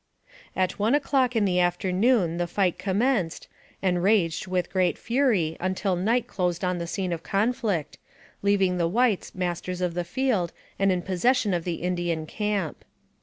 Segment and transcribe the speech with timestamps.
[0.55, 3.47] At 1 o'clock in the afternoon the fight commenced,
[3.83, 7.99] and raged, with great fury, until night closed on the scene of conflict,
[8.41, 12.83] leaving the whites masters of the field and in possession of the Indian camp.